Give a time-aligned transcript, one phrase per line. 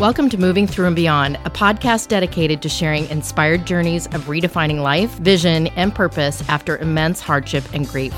[0.00, 4.80] Welcome to Moving Through and Beyond, a podcast dedicated to sharing inspired journeys of redefining
[4.80, 8.14] life, vision, and purpose after immense hardship and grief.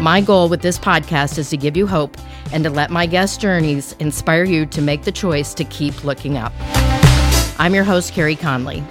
[0.00, 2.16] My goal with this podcast is to give you hope
[2.50, 6.38] and to let my guest journeys inspire you to make the choice to keep looking
[6.38, 6.54] up.
[7.58, 8.82] I'm your host, Carey Conley.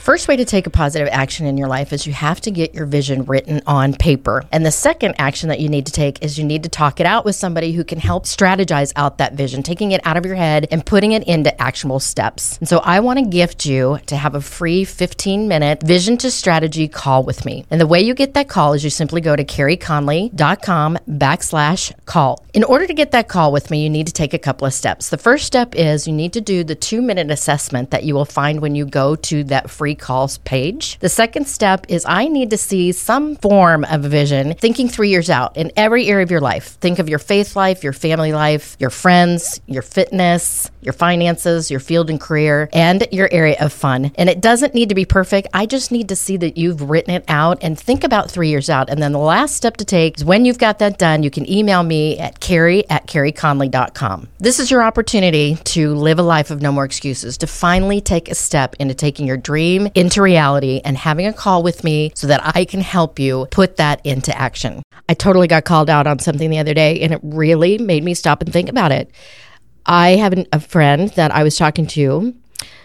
[0.00, 2.72] First way to take a positive action in your life is you have to get
[2.74, 4.42] your vision written on paper.
[4.50, 7.06] And the second action that you need to take is you need to talk it
[7.06, 10.36] out with somebody who can help strategize out that vision, taking it out of your
[10.36, 12.56] head and putting it into actionable steps.
[12.56, 16.30] And so I want to gift you to have a free 15 minute vision to
[16.30, 17.66] strategy call with me.
[17.70, 22.42] And the way you get that call is you simply go to careyconley.com backslash call.
[22.54, 24.72] In order to get that call with me, you need to take a couple of
[24.72, 25.10] steps.
[25.10, 28.24] The first step is you need to do the two minute assessment that you will
[28.24, 30.98] find when you go to that free free calls page.
[31.00, 35.08] The second step is I need to see some form of a vision thinking three
[35.08, 36.78] years out in every area of your life.
[36.80, 41.80] Think of your faith life, your family life, your friends, your fitness, your finances, your
[41.80, 44.12] field and career, and your area of fun.
[44.14, 45.48] And it doesn't need to be perfect.
[45.52, 48.70] I just need to see that you've written it out and think about three years
[48.70, 48.88] out.
[48.88, 51.50] And then the last step to take is when you've got that done, you can
[51.50, 54.28] email me at carey at careyconley.com.
[54.38, 58.30] This is your opportunity to live a life of no more excuses, to finally take
[58.30, 62.12] a step into taking your dream dream into reality and having a call with me
[62.14, 64.82] so that I can help you put that into action.
[65.08, 68.14] I totally got called out on something the other day and it really made me
[68.14, 69.10] stop and think about it.
[69.86, 72.34] I have a friend that I was talking to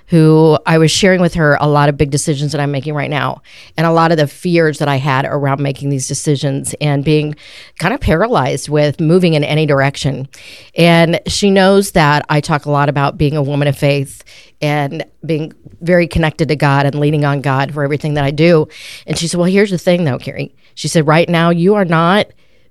[0.07, 3.09] who I was sharing with her a lot of big decisions that I'm making right
[3.09, 3.41] now
[3.75, 7.35] and a lot of the fears that I had around making these decisions and being
[7.79, 10.27] kind of paralyzed with moving in any direction.
[10.75, 14.23] And she knows that I talk a lot about being a woman of faith
[14.61, 18.67] and being very connected to God and leaning on God for everything that I do.
[19.07, 20.55] And she said, Well, here's the thing though, Carey.
[20.75, 22.27] She said, Right now, you are not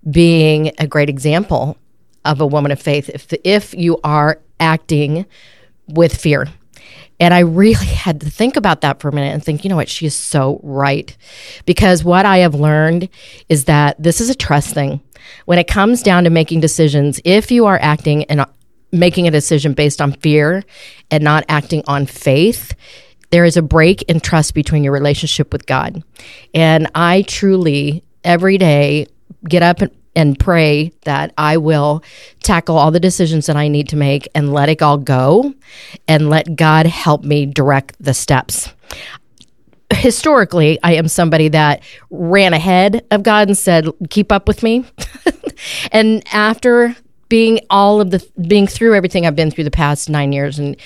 [0.09, 1.79] being a great example
[2.25, 5.27] of a woman of faith if, if you are acting
[5.89, 6.49] with fear
[7.21, 9.77] and I really had to think about that for a minute and think, you know
[9.77, 11.17] what, she is so right.
[11.67, 13.09] Because what I have learned
[13.49, 15.01] is that this is a trust thing.
[15.47, 18.47] When it comes down to making decisions, if you are acting and uh,
[18.93, 20.65] making a decision based on fear
[21.11, 22.75] and not acting on faith,
[23.31, 26.05] there is a break in trust between your relationship with God.
[26.53, 29.07] And I truly, every day,
[29.49, 32.03] get up and and pray that I will
[32.43, 35.55] tackle all the decisions that I need to make and let it all go
[36.09, 38.73] and let God help me direct the steps.
[39.93, 44.85] Historically, I am somebody that ran ahead of God and said, Keep up with me.
[45.93, 46.97] and after
[47.29, 50.77] being all of the being through everything I've been through the past nine years and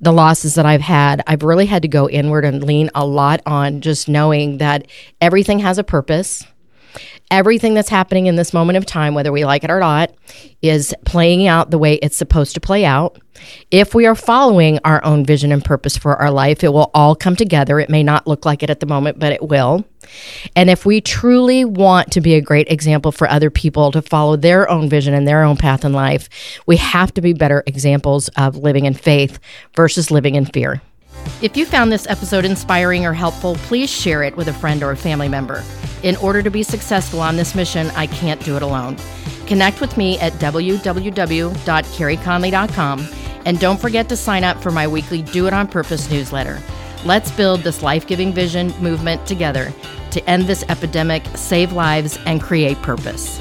[0.00, 3.40] the losses that I've had, I've really had to go inward and lean a lot
[3.46, 4.88] on just knowing that
[5.20, 6.44] everything has a purpose
[7.30, 10.12] everything that's happening in this moment of time, whether we like it or not,
[10.60, 13.18] is playing out the way it's supposed to play out.
[13.70, 17.16] If we are following our own vision and purpose for our life, it will all
[17.16, 17.80] come together.
[17.80, 19.84] It may not look like it at the moment, but it will.
[20.54, 24.36] And if we truly want to be a great example for other people to follow
[24.36, 26.28] their own vision and their own path in life,
[26.66, 29.38] we have to be better examples of living in faith
[29.74, 30.82] versus living in fear.
[31.40, 34.92] If you found this episode inspiring or helpful, please share it with a friend or
[34.92, 35.64] a family member.
[36.02, 38.96] In order to be successful on this mission, I can't do it alone.
[39.46, 43.08] Connect with me at www.careyconley.com
[43.44, 46.60] and don't forget to sign up for my weekly Do It On Purpose newsletter.
[47.04, 49.72] Let's build this life giving vision movement together
[50.12, 53.40] to end this epidemic, save lives, and create purpose.